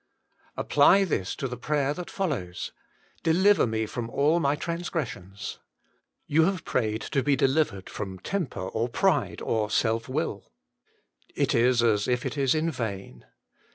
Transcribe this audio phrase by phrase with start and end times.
[0.57, 5.59] Apply this to the prayer that follows:* De liver me from all my transgressions.*
[6.25, 10.51] You have prayed to be delivered from temper, or pride, or self wilL
[11.35, 13.25] It is as if it is in vain.